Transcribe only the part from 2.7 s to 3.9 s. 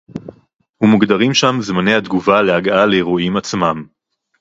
לאירועים עצמם